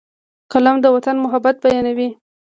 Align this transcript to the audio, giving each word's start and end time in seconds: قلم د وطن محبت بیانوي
قلم 0.51 0.75
د 0.81 0.85
وطن 0.95 1.15
محبت 1.23 1.55
بیانوي 1.63 2.09